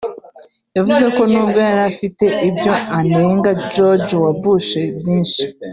yavuze 0.77 1.05
ko 1.15 1.21
nubwo 1.31 1.59
yari 1.67 1.81
afite 1.91 2.25
ibyo 2.49 2.73
anenga 2.99 3.49
George 3.73 4.13
W 4.23 4.23
Bush 4.41 4.71
byinshi 4.99 5.41